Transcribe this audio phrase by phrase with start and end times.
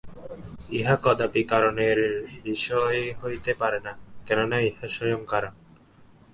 [0.71, 1.99] ইহা কদাপি কারণের
[2.43, 3.93] বিষয় হইতে পারে না,
[4.27, 5.53] কেননা ইহা স্বয়ং কারণ।